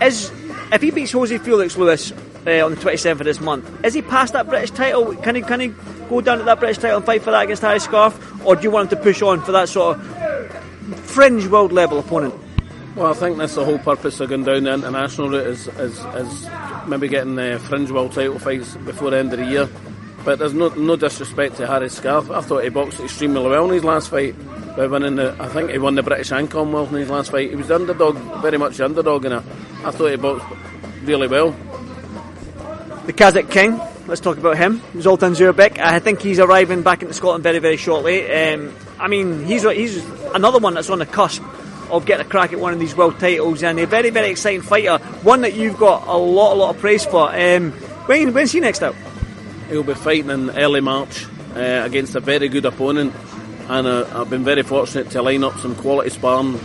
Is 0.00 0.30
if 0.72 0.82
he 0.82 0.90
beats 0.90 1.12
Jose 1.12 1.36
Felix 1.38 1.76
Lewis 1.76 2.12
uh, 2.12 2.64
on 2.64 2.74
the 2.74 2.80
27th 2.80 3.12
of 3.12 3.24
this 3.24 3.40
month, 3.40 3.84
is 3.84 3.94
he 3.94 4.02
past 4.02 4.34
that 4.34 4.48
British 4.48 4.70
title? 4.70 5.14
Can 5.16 5.36
he 5.36 5.42
can 5.42 5.60
he 5.60 5.68
go 6.08 6.20
down 6.20 6.38
to 6.38 6.44
that 6.44 6.58
British 6.60 6.78
title 6.78 6.98
and 6.98 7.06
fight 7.06 7.22
for 7.22 7.30
that 7.30 7.44
against 7.44 7.62
Harry 7.62 7.80
Scarff, 7.80 8.46
or 8.46 8.56
do 8.56 8.62
you 8.62 8.70
want 8.70 8.92
him 8.92 8.98
to 8.98 9.02
push 9.04 9.22
on 9.22 9.42
for 9.42 9.52
that 9.52 9.68
sort 9.68 9.96
of 9.98 11.00
fringe 11.06 11.46
world 11.46 11.72
level 11.72 11.98
opponent? 11.98 12.34
Well, 12.94 13.06
I 13.06 13.14
think 13.14 13.38
that's 13.38 13.54
the 13.54 13.64
whole 13.64 13.78
purpose 13.78 14.20
of 14.20 14.28
going 14.28 14.44
down 14.44 14.64
the 14.64 14.74
international 14.74 15.30
route 15.30 15.46
is, 15.46 15.66
is, 15.66 15.98
is 15.98 16.46
maybe 16.88 17.08
getting 17.08 17.36
the 17.36 17.60
fringe 17.64 17.90
world 17.90 18.12
title 18.12 18.38
fights 18.38 18.76
before 18.76 19.10
the 19.10 19.18
end 19.18 19.32
of 19.32 19.38
the 19.38 19.46
year. 19.46 19.68
But 20.24 20.38
there's 20.38 20.54
no 20.54 20.68
no 20.68 20.96
disrespect 20.96 21.56
to 21.56 21.66
Harry 21.66 21.90
Scarff. 21.90 22.30
I 22.30 22.40
thought 22.40 22.64
he 22.64 22.70
boxed 22.70 23.00
extremely 23.00 23.42
well 23.42 23.66
in 23.66 23.74
his 23.74 23.84
last 23.84 24.10
fight. 24.10 24.34
By 24.76 24.88
winning 24.88 25.16
the, 25.16 25.36
I 25.38 25.48
think 25.48 25.70
he 25.70 25.78
won 25.78 25.94
the 25.94 26.02
British 26.02 26.32
and 26.32 26.50
Commonwealth 26.50 26.90
in 26.90 26.98
his 26.98 27.10
last 27.10 27.30
fight. 27.30 27.50
He 27.50 27.56
was 27.56 27.68
the 27.68 27.76
underdog, 27.76 28.16
very 28.42 28.58
much 28.58 28.78
the 28.78 28.86
underdog, 28.86 29.24
and 29.24 29.34
I, 29.34 29.38
I 29.84 29.90
thought 29.92 30.10
he 30.10 30.16
boxed 30.16 30.46
really 31.02 31.28
well. 31.28 31.52
The 33.06 33.12
Kazakh 33.12 33.50
King. 33.50 33.80
Let's 34.06 34.20
talk 34.20 34.36
about 34.36 34.58
him, 34.58 34.82
Sultan 35.00 35.32
Zaurbek. 35.32 35.78
I 35.78 35.98
think 35.98 36.20
he's 36.20 36.38
arriving 36.38 36.82
back 36.82 37.02
into 37.02 37.14
Scotland 37.14 37.42
very, 37.42 37.58
very 37.58 37.78
shortly. 37.78 38.30
Um, 38.30 38.74
I 38.98 39.08
mean, 39.08 39.44
he's 39.46 39.62
he's 39.62 40.04
another 40.34 40.58
one 40.58 40.74
that's 40.74 40.90
on 40.90 40.98
the 40.98 41.06
cusp 41.06 41.42
of 41.90 42.06
getting 42.06 42.26
a 42.26 42.28
crack 42.28 42.52
at 42.52 42.60
one 42.60 42.72
of 42.72 42.80
these 42.80 42.96
world 42.96 43.18
titles, 43.18 43.62
and 43.62 43.78
a 43.78 43.86
very, 43.86 44.10
very 44.10 44.30
exciting 44.30 44.62
fighter. 44.62 44.98
One 45.22 45.42
that 45.42 45.54
you've 45.54 45.78
got 45.78 46.06
a 46.06 46.16
lot, 46.16 46.54
a 46.54 46.56
lot 46.56 46.74
of 46.74 46.80
praise 46.80 47.04
for. 47.04 47.34
Um, 47.34 47.72
when 48.06 48.32
when's 48.34 48.52
he 48.52 48.60
next 48.60 48.82
out? 48.82 48.94
He'll 49.68 49.82
be 49.82 49.94
fighting 49.94 50.30
in 50.30 50.50
early 50.50 50.80
March 50.80 51.26
uh, 51.56 51.82
against 51.84 52.14
a 52.14 52.20
very 52.20 52.48
good 52.48 52.64
opponent, 52.64 53.14
and 53.68 53.86
uh, 53.86 54.06
I've 54.14 54.30
been 54.30 54.44
very 54.44 54.62
fortunate 54.62 55.10
to 55.10 55.22
line 55.22 55.44
up 55.44 55.58
some 55.58 55.74
quality 55.74 56.10
sparring 56.10 56.60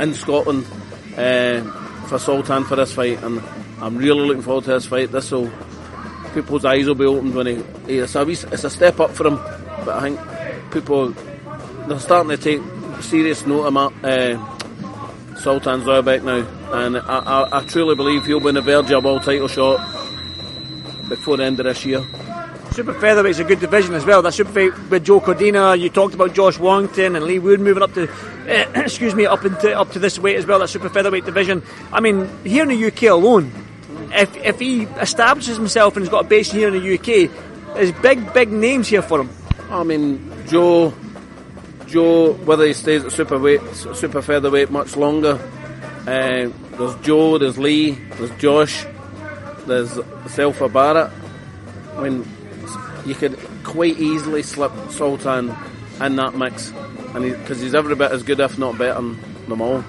in 0.00 0.14
Scotland 0.14 0.66
uh, 1.16 1.62
for 2.06 2.18
Sultan 2.18 2.64
for 2.64 2.76
this 2.76 2.92
fight, 2.92 3.22
and 3.22 3.42
I'm 3.80 3.96
really 3.96 4.26
looking 4.26 4.42
forward 4.42 4.64
to 4.64 4.72
this 4.72 4.86
fight. 4.86 5.12
This 5.12 5.30
will 5.30 5.50
people's 6.34 6.64
eyes 6.64 6.86
will 6.86 6.96
be 6.96 7.04
opened 7.04 7.34
when 7.34 7.46
he, 7.46 7.54
he 7.86 7.98
it's, 7.98 8.16
a 8.16 8.28
it's 8.28 8.64
a 8.64 8.70
step 8.70 8.98
up 8.98 9.10
for 9.12 9.28
him, 9.28 9.36
but 9.84 9.90
I 9.90 10.00
think 10.02 10.20
people 10.72 11.14
they're 11.86 12.00
starting 12.00 12.30
to 12.30 12.36
take 12.36 12.60
serious 13.04 13.46
note 13.46 13.66
of 13.66 13.72
Mar- 13.72 13.92
uh, 14.02 15.36
Sultan 15.36 15.82
Zaurbek 15.82 16.24
now, 16.24 16.46
and 16.82 16.96
I, 16.96 17.00
I, 17.00 17.58
I 17.58 17.64
truly 17.64 17.94
believe 17.94 18.24
he'll 18.24 18.40
win 18.40 18.56
in 18.56 18.64
the 18.64 18.72
verge 18.72 18.90
of 18.90 19.04
a 19.04 19.06
world 19.06 19.22
title 19.22 19.48
shot 19.48 19.78
before 21.08 21.36
the 21.36 21.44
end 21.44 21.60
of 21.60 21.66
this 21.66 21.84
year. 21.84 22.04
Super 22.72 22.94
featherweight's 22.94 23.38
a 23.38 23.44
good 23.44 23.60
division 23.60 23.94
as 23.94 24.04
well. 24.04 24.20
That 24.22 24.34
super 24.34 24.50
featherweight 24.50 24.90
with 24.90 25.04
Joe 25.04 25.20
Cordina. 25.20 25.78
You 25.78 25.90
talked 25.90 26.14
about 26.14 26.34
Josh 26.34 26.58
Warrington 26.58 27.14
and 27.14 27.24
Leigh 27.24 27.38
Wood 27.38 27.60
moving 27.60 27.82
up 27.82 27.92
to, 27.94 28.10
uh, 28.10 28.72
excuse 28.80 29.14
me, 29.14 29.26
up 29.26 29.44
into 29.44 29.78
up 29.78 29.92
to 29.92 29.98
this 29.98 30.18
weight 30.18 30.36
as 30.36 30.46
well. 30.46 30.58
That 30.58 30.68
super 30.68 30.88
featherweight 30.88 31.24
division. 31.24 31.62
I 31.92 32.00
mean, 32.00 32.28
here 32.44 32.62
in 32.64 32.70
the 32.70 32.86
UK 32.86 33.04
alone, 33.04 33.52
if 34.12 34.34
if 34.38 34.58
he 34.58 34.84
establishes 35.00 35.56
himself 35.56 35.94
and 35.96 36.04
he's 36.04 36.10
got 36.10 36.24
a 36.24 36.28
base 36.28 36.50
here 36.50 36.68
in 36.68 36.74
the 36.74 36.94
UK, 36.94 37.30
there's 37.74 37.92
big 37.92 38.32
big 38.32 38.50
names 38.50 38.88
here 38.88 39.02
for 39.02 39.20
him. 39.20 39.30
I 39.70 39.84
mean, 39.84 40.32
Joe, 40.48 40.92
Joe, 41.94 42.32
whether 42.32 42.66
he 42.66 42.72
stays 42.72 43.04
at 43.04 43.12
super 43.12 43.38
weight, 43.38 43.60
super 43.72 44.20
featherweight 44.20 44.68
much 44.68 44.96
longer. 44.96 45.38
Uh, 46.00 46.50
there's 46.76 46.94
Joe, 47.02 47.38
there's 47.38 47.56
Lee, 47.56 47.92
there's 47.92 48.32
Josh, 48.32 48.84
there's 49.64 49.92
Zelfa 49.92 50.72
Barrett. 50.72 51.12
I 51.96 52.02
mean, 52.02 52.28
you 53.06 53.14
could 53.14 53.38
quite 53.62 53.96
easily 53.96 54.42
slip 54.42 54.72
Sultan 54.90 55.54
in 56.00 56.16
that 56.16 56.34
mix, 56.34 56.72
and 57.14 57.22
because 57.22 57.58
he, 57.58 57.66
he's 57.66 57.76
every 57.76 57.94
bit 57.94 58.10
as 58.10 58.24
good, 58.24 58.40
if 58.40 58.58
not 58.58 58.76
better, 58.76 58.94
than 58.94 59.16
them 59.48 59.60
all. 59.62 59.84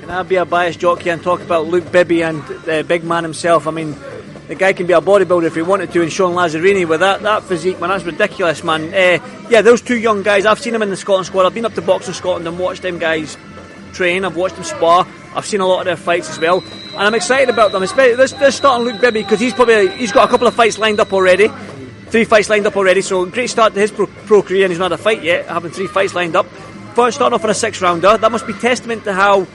Can 0.00 0.10
I 0.10 0.24
be 0.24 0.34
a 0.34 0.44
biased 0.44 0.80
jockey 0.80 1.10
and 1.10 1.22
talk 1.22 1.40
about 1.42 1.68
Luke 1.68 1.92
Bibby 1.92 2.24
and 2.24 2.42
the 2.42 2.84
big 2.86 3.04
man 3.04 3.22
himself? 3.22 3.68
I 3.68 3.70
mean, 3.70 3.94
the 4.48 4.54
guy 4.54 4.72
can 4.72 4.86
be 4.86 4.92
a 4.92 5.00
bodybuilder 5.00 5.44
if 5.44 5.54
he 5.54 5.62
wanted 5.62 5.92
to, 5.92 6.02
and 6.02 6.12
Sean 6.12 6.34
Lazzerini 6.34 6.86
with 6.86 7.00
that, 7.00 7.22
that 7.22 7.42
physique, 7.42 7.80
man, 7.80 7.90
that's 7.90 8.04
ridiculous, 8.04 8.62
man. 8.62 8.94
Uh, 8.94 9.46
yeah, 9.50 9.62
those 9.62 9.80
two 9.82 9.98
young 9.98 10.22
guys, 10.22 10.46
I've 10.46 10.60
seen 10.60 10.72
them 10.72 10.82
in 10.82 10.90
the 10.90 10.96
Scotland 10.96 11.26
squad. 11.26 11.46
I've 11.46 11.54
been 11.54 11.64
up 11.64 11.74
to 11.74 11.82
Boxing 11.82 12.14
Scotland 12.14 12.46
and 12.46 12.58
watched 12.58 12.82
them 12.82 12.98
guys 12.98 13.36
train. 13.92 14.24
I've 14.24 14.36
watched 14.36 14.56
them 14.56 14.64
spar. 14.64 15.06
I've 15.34 15.46
seen 15.46 15.60
a 15.60 15.66
lot 15.66 15.80
of 15.80 15.84
their 15.86 15.96
fights 15.96 16.30
as 16.30 16.38
well, 16.38 16.60
and 16.60 17.02
I'm 17.02 17.14
excited 17.14 17.48
about 17.48 17.72
them. 17.72 17.82
Especially 17.82 18.14
this, 18.14 18.32
this 18.32 18.56
starting 18.56 18.86
Luke 18.86 19.00
Bibby 19.00 19.22
because 19.22 19.40
he's 19.40 19.52
probably 19.52 19.88
he's 19.96 20.12
got 20.12 20.28
a 20.28 20.30
couple 20.30 20.46
of 20.46 20.54
fights 20.54 20.78
lined 20.78 21.00
up 21.00 21.12
already, 21.12 21.48
three 22.06 22.24
fights 22.24 22.48
lined 22.48 22.66
up 22.66 22.76
already. 22.76 23.02
So 23.02 23.26
great 23.26 23.50
start 23.50 23.74
to 23.74 23.80
his 23.80 23.90
pro, 23.90 24.06
pro 24.06 24.42
career, 24.42 24.64
and 24.64 24.72
he's 24.72 24.78
not 24.78 24.92
had 24.92 25.00
a 25.00 25.02
fight 25.02 25.22
yet, 25.22 25.46
having 25.46 25.72
three 25.72 25.88
fights 25.88 26.14
lined 26.14 26.36
up. 26.36 26.46
First 26.94 27.16
starting 27.16 27.34
off 27.34 27.44
on 27.44 27.50
a 27.50 27.54
six 27.54 27.82
rounder, 27.82 28.16
that 28.16 28.32
must 28.32 28.46
be 28.46 28.54
testament 28.54 29.04
to 29.04 29.12
how 29.12 29.46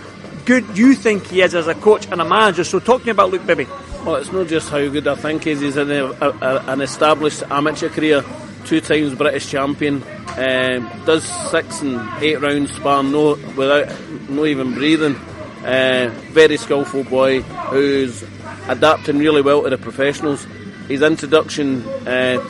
good 0.45 0.77
you 0.77 0.93
think 0.93 1.27
he 1.27 1.41
is 1.41 1.55
as 1.55 1.67
a 1.67 1.75
coach 1.75 2.07
and 2.12 2.21
a 2.21 2.25
manager. 2.25 2.63
So 2.63 2.79
talk 2.79 3.01
to 3.01 3.05
me 3.05 3.12
about 3.12 3.31
Luke 3.31 3.45
Bibby. 3.48 3.67
Well, 4.05 4.15
it's 4.15 4.31
not 4.31 4.48
just 4.48 4.70
how 4.70 4.88
good 4.89 5.08
I 5.08 5.13
think 5.13 5.43
he 5.43 5.51
is. 5.51 5.62
He's 5.62 5.77
in 5.77 5.91
a, 5.91 6.05
a, 6.05 6.63
an 6.67 6.81
established 6.81 7.43
amateur 7.51 7.88
career, 7.88 8.24
two 8.65 8.81
times 8.81 9.13
British 9.13 9.48
champion. 9.48 10.01
Um, 10.38 10.89
does 11.05 11.24
six 11.51 11.81
and 11.81 12.01
eight 12.20 12.41
rounds 12.41 12.74
span 12.74 13.12
no 13.12 13.36
without 13.55 13.93
no 14.27 14.46
even 14.46 14.74
breathing. 14.74 15.15
Uh, 15.63 16.10
very 16.31 16.58
skillful 16.58 17.03
boy 17.03 17.41
who's 17.41 18.24
adapting 18.67 19.20
really 19.20 19.43
well 19.43 19.62
to 19.62 19.70
the 19.70 19.77
professionals. 19.77 20.46
His 20.88 21.03
introduction 21.03 21.88
uh, 22.08 22.43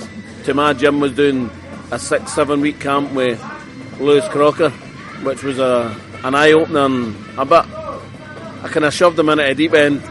to 0.45 0.53
my 0.53 0.71
gym 0.71 1.01
was 1.01 1.11
doing 1.13 1.49
a 1.91 1.99
six 1.99 2.31
seven 2.31 2.61
week 2.61 2.79
camp 2.79 3.11
with 3.11 3.43
Lewis 3.99 4.25
Crocker, 4.29 4.69
which 5.23 5.43
was 5.43 5.59
a 5.59 5.93
an 6.23 6.33
eye 6.33 6.53
opener 6.53 6.85
and 6.85 7.13
a 7.37 7.43
bit. 7.43 7.65
I 8.63 8.69
kind 8.69 8.85
of 8.85 8.93
shoved 8.93 9.19
him 9.19 9.27
in 9.27 9.39
at 9.41 9.49
a 9.49 9.55
deep 9.55 9.73
end, 9.73 10.01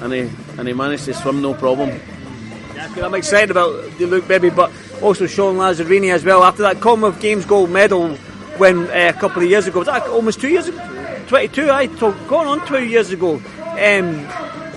and 0.00 0.12
he 0.12 0.30
and 0.58 0.68
he 0.68 0.74
managed 0.74 1.04
to 1.06 1.14
swim 1.14 1.42
no 1.42 1.54
problem. 1.54 2.00
I'm 2.78 3.14
excited 3.14 3.50
about 3.50 3.98
the 3.98 4.06
Luke 4.06 4.28
Bibby, 4.28 4.50
but 4.50 4.70
also 5.02 5.26
Sean 5.26 5.56
Lazzerini 5.56 6.12
as 6.12 6.24
well. 6.24 6.44
After 6.44 6.62
that 6.62 6.80
Commonwealth 6.80 7.20
Games 7.20 7.44
gold 7.44 7.70
medal 7.70 8.16
win 8.58 8.86
uh, 8.88 9.12
a 9.14 9.18
couple 9.18 9.42
of 9.42 9.48
years 9.48 9.66
ago, 9.66 9.80
was 9.80 9.86
that 9.86 10.06
almost 10.08 10.40
two 10.40 10.48
years 10.48 10.68
ago? 10.68 10.78
22, 11.28 11.70
I 11.70 11.86
told, 11.86 12.14
going 12.28 12.46
on 12.46 12.66
two 12.66 12.84
years 12.84 13.10
ago. 13.10 13.34
Um, 13.34 14.26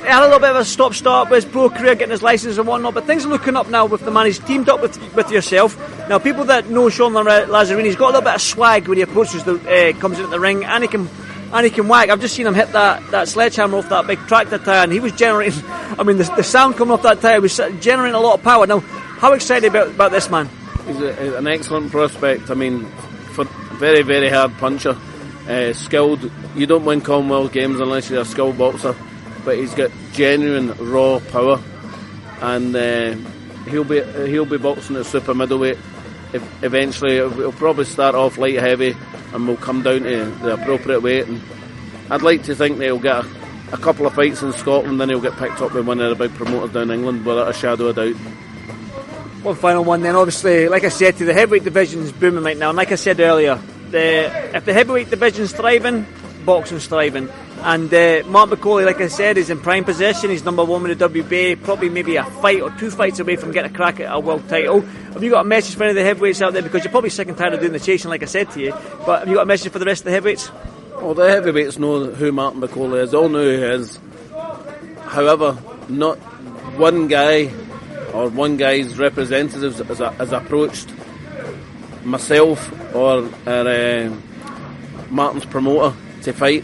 had 0.10 0.22
a 0.22 0.26
little 0.26 0.40
bit 0.40 0.50
of 0.50 0.56
a 0.56 0.66
stop 0.66 0.94
start 0.94 1.30
with 1.30 1.44
his 1.44 1.52
pro 1.52 1.70
career, 1.70 1.94
getting 1.94 2.12
his 2.12 2.24
license 2.24 2.58
and 2.58 2.68
whatnot, 2.68 2.94
but 2.94 3.06
things 3.06 3.26
are 3.26 3.30
looking 3.30 3.56
up 3.56 3.70
now 3.70 3.86
with 3.86 4.02
the 4.02 4.12
man. 4.12 4.26
He's 4.26 4.40
teamed 4.40 4.70
up 4.70 4.82
with 4.82 4.98
with 5.16 5.30
yourself. 5.32 5.78
Now, 6.10 6.20
people 6.20 6.46
that 6.46 6.70
know 6.70 6.90
Sean 6.90 7.14
Lazzerini, 7.14 7.86
he's 7.86 7.96
got 7.96 8.06
a 8.06 8.14
little 8.14 8.22
bit 8.22 8.36
of 8.36 8.42
swag 8.42 8.88
when 8.88 8.98
he 8.98 9.04
approaches 9.04 9.44
the 9.44 9.56
uh, 9.56 10.00
comes 10.00 10.18
into 10.18 10.30
the 10.30 10.40
ring, 10.40 10.66
and 10.66 10.84
he 10.84 10.88
can 10.88 11.08
and 11.52 11.66
he 11.66 11.72
can 11.72 11.88
whack. 11.88 12.10
I've 12.10 12.22
just 12.22 12.36
seen 12.36 12.48
him 12.48 12.54
hit 12.54 12.72
that, 12.74 13.10
that 13.12 13.28
sledgehammer 13.28 13.78
off 13.78 13.90
that 13.90 14.08
big 14.08 14.20
tractor 14.28 14.58
tyre, 14.58 14.84
and 14.84 14.92
he 14.92 15.00
was 15.00 15.14
generating. 15.14 15.64
I 15.66 16.04
mean, 16.04 16.18
the, 16.18 16.24
the 16.36 16.44
sound 16.44 16.76
coming 16.76 16.94
off 16.94 17.02
that 17.04 17.22
tyre 17.22 17.42
was 17.42 17.58
generating 17.80 18.16
a 18.16 18.20
lot 18.20 18.36
of 18.36 18.44
power. 18.44 18.68
Now, 18.68 18.80
how 18.80 19.34
excited 19.34 19.70
about, 19.70 19.88
about 19.88 20.12
this 20.12 20.30
man? 20.30 20.50
He's 20.86 21.00
a, 21.02 21.38
an 21.38 21.48
excellent 21.48 21.92
prospect. 21.92 22.50
I 22.50 22.54
mean, 22.54 22.86
for 23.34 23.46
very 23.78 24.02
very 24.02 24.30
hard 24.30 24.54
puncher, 24.58 24.98
uh, 25.48 25.74
skilled. 25.74 26.32
You 26.56 26.68
don't 26.68 26.86
win 26.86 27.02
Commonwealth 27.02 27.52
games 27.52 27.80
unless 27.80 28.10
you're 28.10 28.22
a 28.22 28.26
skilled 28.26 28.58
boxer, 28.58 28.96
but 29.44 29.58
he's 29.58 29.74
got 29.74 29.92
genuine 30.14 30.74
raw 30.78 31.20
power, 31.32 31.60
and 32.42 32.76
uh, 32.76 33.16
he'll 33.70 33.84
be 33.84 34.02
he'll 34.02 34.46
be 34.46 34.58
boxing 34.58 34.96
at 34.98 35.06
super 35.06 35.34
middleweight. 35.34 35.78
If, 36.32 36.64
eventually, 36.64 37.16
he'll 37.16 37.52
probably 37.52 37.86
start 37.86 38.14
off 38.14 38.38
light 38.38 38.56
heavy 38.56 38.96
and 39.34 39.48
we'll 39.48 39.58
come 39.58 39.82
down 39.84 40.02
to 40.02 40.26
the 40.42 40.54
appropriate 40.54 41.02
weight. 41.02 41.28
And 41.28 41.42
I'd 42.10 42.22
like 42.22 42.44
to 42.44 42.56
think 42.56 42.78
that 42.78 42.86
he'll 42.86 43.00
get 43.00 43.24
a, 43.24 43.30
a 43.74 43.78
couple 43.78 44.06
of 44.06 44.14
fights 44.14 44.42
in 44.42 44.54
Scotland, 44.54 45.00
then 45.00 45.10
he'll 45.10 45.22
get 45.22 45.38
picked 45.38 45.62
up 45.62 45.74
by 45.74 45.82
one 45.82 46.00
of 46.00 46.18
the 46.18 46.28
big 46.28 46.36
promoters 46.36 46.72
down 46.72 46.92
England 46.92 47.26
without 47.26 47.50
a 47.50 47.54
shadow 47.54 47.88
of 47.88 47.96
doubt. 47.96 48.16
One 49.44 49.56
final 49.56 49.84
one 49.86 50.02
then, 50.02 50.16
obviously, 50.16 50.68
like 50.68 50.84
I 50.84 50.90
said, 50.90 51.18
to 51.18 51.26
the 51.26 51.34
heavyweight 51.34 51.64
division 51.64 52.02
is 52.02 52.12
booming 52.12 52.44
right 52.44 52.58
now. 52.58 52.70
And 52.70 52.78
like 52.78 52.92
I 52.92 52.96
said 52.96 53.20
earlier, 53.20 53.60
the, 53.90 54.56
if 54.56 54.66
the 54.66 54.74
heavyweight 54.74 55.10
division's 55.10 55.54
thriving, 55.54 56.06
boxing's 56.44 56.88
thriving. 56.88 57.30
And 57.62 57.94
uh, 57.94 58.24
Mark 58.28 58.50
Bakole, 58.50 58.86
like 58.86 59.02
I 59.02 59.08
said, 59.08 59.38
is 59.38 59.50
in 59.50 59.60
prime 59.60 59.84
position. 59.84 60.30
He's 60.30 60.46
number 60.46 60.64
one 60.64 60.84
with 60.84 60.98
the 60.98 61.10
WBA, 61.10 61.62
probably 61.64 61.90
maybe 61.90 62.16
a 62.16 62.24
fight 62.24 62.62
or 62.62 62.72
two 62.72 62.90
fights 62.90 63.20
away 63.20 63.36
from 63.36 63.52
getting 63.52 63.72
a 63.72 63.74
crack 63.74 64.00
at 64.00 64.14
a 64.14 64.20
world 64.20 64.48
title. 64.48 64.82
Have 64.82 65.22
you 65.22 65.32
got 65.32 65.42
a 65.42 65.48
message 65.48 65.76
for 65.76 65.84
any 65.84 65.92
of 65.92 65.96
the 65.96 66.04
heavyweights 66.04 66.42
out 66.42 66.54
there? 66.54 66.62
Because 66.62 66.84
you're 66.84 66.92
probably 66.92 67.10
sick 67.10 67.28
and 67.28 67.38
tired 67.38 67.54
of 67.54 67.60
doing 67.60 67.74
the 67.74 67.80
chasing, 67.80 68.10
like 68.10 68.24
I 68.24 68.28
said 68.28 68.50
to 68.52 68.62
you. 68.62 68.72
But 69.06 69.20
have 69.20 69.28
you 69.28 69.36
got 69.36 69.44
a 69.44 69.46
message 69.46 69.72
for 69.74 69.80
the 69.80 69.86
rest 69.86 70.02
of 70.02 70.06
the 70.06 70.12
heavyweights? 70.12 70.52
Well, 71.02 71.14
the 71.14 71.30
heavyweights 71.30 71.78
know 71.78 72.06
who 72.06 72.32
Martin 72.32 72.62
Bakole 72.62 73.02
is. 73.02 73.12
They 73.12 73.18
all 73.18 73.30
know 73.30 73.44
who 73.44 73.58
he 73.58 73.64
is. 73.64 74.00
However, 75.06 75.58
not 75.90 76.18
one 76.78 77.08
guy 77.08 77.52
or 78.14 78.30
one 78.30 78.58
guy's 78.58 78.98
representatives 78.98 79.80
has, 79.80 79.98
has 79.98 80.32
approached 80.32 80.90
myself 82.04 82.72
or, 82.96 83.30
or 83.46 83.68
uh, 83.68 84.16
Martin's 85.10 85.46
promoter 85.46 85.96
to 86.24 86.34
fight, 86.34 86.64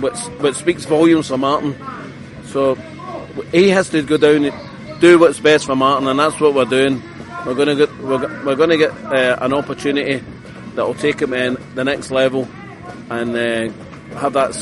which, 0.00 0.18
which 0.40 0.56
speaks 0.56 0.84
volumes 0.84 1.28
for 1.28 1.38
Martin. 1.38 1.76
So 2.46 2.76
he 3.52 3.70
has 3.70 3.88
to 3.90 4.02
go 4.02 4.16
down 4.16 4.44
and 4.44 5.00
do 5.00 5.18
what's 5.18 5.40
best 5.40 5.66
for 5.66 5.76
Martin, 5.76 6.08
and 6.08 6.18
that's 6.18 6.38
what 6.40 6.54
we're 6.54 6.64
doing. 6.64 7.02
We're 7.46 7.54
going 7.54 7.68
to 7.68 7.86
get 7.86 7.98
we're, 7.98 8.44
we're 8.44 8.56
going 8.56 8.70
to 8.70 8.76
get 8.76 8.90
uh, 9.04 9.38
an 9.40 9.52
opportunity 9.52 10.24
that 10.74 10.86
will 10.86 10.94
take 10.94 11.20
him 11.20 11.34
in 11.34 11.56
the 11.74 11.84
next 11.84 12.10
level, 12.10 12.48
and 13.10 13.36
uh, 13.36 14.18
have 14.18 14.32
that 14.34 14.54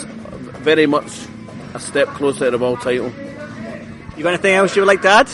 very 0.63 0.87
much 0.87 1.27
a 1.75 1.81
step 1.81 2.09
closer 2.09 2.47
to 2.47 2.51
the 2.53 2.59
world 2.59 2.81
title. 2.81 3.13
You 4.17 4.23
got 4.23 4.35
anything 4.35 4.55
else 4.55 4.75
you 4.75 4.83
would 4.83 4.89
like 4.89 5.03
to 5.03 5.09
add? 5.09 5.31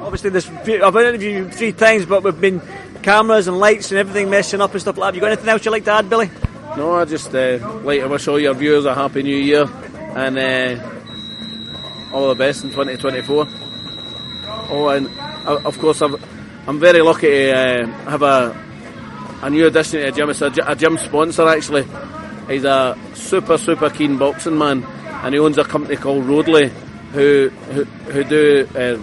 Obviously, 0.00 0.30
this 0.30 0.48
I've 0.48 0.96
interviewed 0.96 1.22
you 1.22 1.50
three 1.50 1.72
times, 1.72 2.06
but 2.06 2.22
we've 2.22 2.40
been 2.40 2.60
cameras 3.02 3.48
and 3.48 3.58
lights 3.58 3.90
and 3.90 3.98
everything 3.98 4.30
messing 4.30 4.60
up 4.60 4.72
and 4.72 4.80
stuff 4.80 4.96
like 4.96 5.02
that. 5.02 5.06
Have 5.06 5.14
you 5.14 5.20
got 5.20 5.32
anything 5.32 5.48
else 5.48 5.64
you'd 5.64 5.70
like 5.70 5.84
to 5.84 5.92
add, 5.92 6.10
Billy? 6.10 6.30
No, 6.78 6.92
I 6.92 7.06
just 7.06 7.34
uh, 7.34 7.58
like 7.82 8.02
to 8.02 8.06
wish 8.06 8.28
all 8.28 8.38
your 8.38 8.54
viewers 8.54 8.84
a 8.84 8.94
happy 8.94 9.24
new 9.24 9.36
year 9.36 9.68
and 10.14 10.38
uh, 10.38 12.12
all 12.12 12.28
the 12.28 12.36
best 12.36 12.62
in 12.62 12.70
2024. 12.70 13.48
Oh, 14.70 14.88
and 14.90 15.08
uh, 15.44 15.60
of 15.64 15.76
course, 15.80 16.00
i 16.02 16.08
am 16.68 16.78
very 16.78 17.02
lucky 17.02 17.26
to 17.26 17.50
uh, 17.50 17.86
have 18.08 18.22
a, 18.22 18.56
a 19.42 19.50
new 19.50 19.66
addition 19.66 19.98
to 19.98 20.06
the 20.06 20.12
gym. 20.12 20.30
It's 20.30 20.40
a, 20.40 20.52
a, 20.68 20.76
gym 20.76 20.98
sponsor 20.98 21.48
actually. 21.48 21.84
He's 22.46 22.62
a 22.62 22.96
super, 23.12 23.58
super 23.58 23.90
keen 23.90 24.16
boxing 24.16 24.56
man 24.56 24.84
and 24.84 25.34
he 25.34 25.40
owns 25.40 25.58
a 25.58 25.64
company 25.64 25.96
called 25.96 26.26
Roadley 26.26 26.68
who, 27.10 27.48
who, 27.72 27.82
who 27.82 28.22
do 28.22 28.68
uh, 28.70 28.98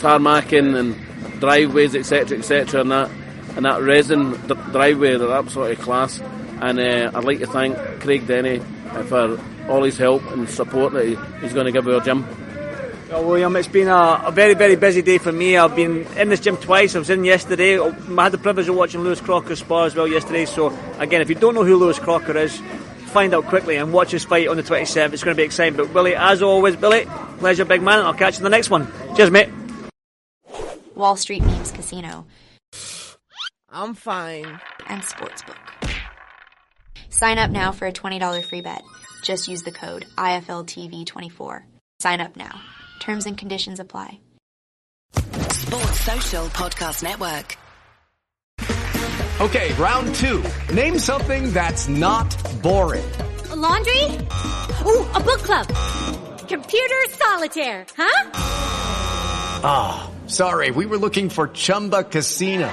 tarmacking 0.00 0.76
and 0.76 1.40
driveways, 1.40 1.94
etc., 1.94 2.38
etc., 2.38 2.80
and 2.80 2.90
that 2.90 3.08
and 3.54 3.64
that 3.64 3.82
resin 3.82 4.32
driveway, 4.72 5.16
they're 5.16 5.30
absolutely 5.30 5.76
class. 5.76 6.20
And 6.60 6.78
uh, 6.78 7.10
I'd 7.14 7.24
like 7.24 7.38
to 7.40 7.46
thank 7.46 7.76
Craig 8.00 8.26
Denny 8.26 8.60
uh, 8.90 9.02
for 9.04 9.40
all 9.68 9.82
his 9.82 9.96
help 9.96 10.22
and 10.32 10.48
support 10.48 10.92
that 10.92 11.06
he's 11.40 11.52
going 11.52 11.66
to 11.66 11.72
give 11.72 11.88
our 11.88 12.00
gym. 12.00 12.26
Well, 13.10 13.24
William, 13.24 13.56
it's 13.56 13.66
been 13.66 13.88
a, 13.88 14.22
a, 14.26 14.30
very, 14.30 14.54
very 14.54 14.76
busy 14.76 15.02
day 15.02 15.18
for 15.18 15.32
me. 15.32 15.56
I've 15.56 15.74
been 15.74 16.06
in 16.16 16.28
this 16.28 16.38
gym 16.38 16.56
twice. 16.56 16.94
I 16.94 17.00
was 17.00 17.10
in 17.10 17.24
yesterday. 17.24 17.80
I 17.80 17.90
had 18.22 18.30
the 18.30 18.38
privilege 18.38 18.68
of 18.68 18.76
watching 18.76 19.00
Lewis 19.00 19.20
Crocker 19.20 19.56
spar 19.56 19.86
as 19.86 19.96
well 19.96 20.06
yesterday. 20.06 20.44
So, 20.44 20.68
again, 20.98 21.20
if 21.20 21.28
you 21.28 21.34
don't 21.34 21.54
know 21.54 21.64
who 21.64 21.76
Lewis 21.76 21.98
Crocker 21.98 22.36
is, 22.36 22.56
find 23.06 23.34
out 23.34 23.46
quickly 23.46 23.76
and 23.76 23.92
watch 23.92 24.12
his 24.12 24.24
fight 24.24 24.46
on 24.46 24.56
the 24.56 24.62
27th. 24.62 25.12
It's 25.12 25.24
going 25.24 25.34
to 25.34 25.40
be 25.40 25.44
exciting. 25.44 25.76
But, 25.76 25.92
Billy, 25.92 26.14
as 26.14 26.40
always, 26.40 26.76
Billy, 26.76 27.06
pleasure, 27.38 27.64
big 27.64 27.82
man. 27.82 27.98
I'll 28.04 28.14
catch 28.14 28.34
you 28.34 28.38
in 28.38 28.44
the 28.44 28.50
next 28.50 28.70
one. 28.70 28.86
Cheers, 29.16 29.32
mate. 29.32 29.48
Wall 30.94 31.16
Street 31.16 31.42
Memes 31.42 31.72
Casino. 31.72 32.26
I'm 33.70 33.94
fine. 33.94 34.60
And 34.86 35.02
Sportsbook. 35.02 35.79
Sign 37.20 37.36
up 37.36 37.50
now 37.50 37.70
for 37.70 37.86
a 37.86 37.92
$20 37.92 38.42
free 38.44 38.62
bet. 38.62 38.82
Just 39.22 39.46
use 39.46 39.62
the 39.62 39.70
code 39.70 40.06
IFLTV24. 40.16 41.62
Sign 41.98 42.18
up 42.18 42.34
now. 42.34 42.58
Terms 42.98 43.26
and 43.26 43.36
conditions 43.36 43.78
apply. 43.78 44.18
Sports 45.12 46.00
Social 46.00 46.46
Podcast 46.46 47.02
Network. 47.02 47.58
Okay, 49.38 49.74
round 49.74 50.14
two. 50.14 50.42
Name 50.72 50.98
something 50.98 51.52
that's 51.52 51.88
not 51.88 52.34
boring. 52.62 53.12
A 53.50 53.56
laundry? 53.56 54.04
Ooh, 54.86 55.04
a 55.12 55.20
book 55.20 55.42
club 55.42 55.66
computer 56.48 57.00
solitaire, 57.10 57.84
huh? 57.98 58.30
Ah, 59.62 60.10
oh, 60.10 60.28
sorry, 60.28 60.70
we 60.70 60.86
were 60.86 60.96
looking 60.96 61.28
for 61.28 61.48
Chumba 61.48 62.02
Casino. 62.02 62.72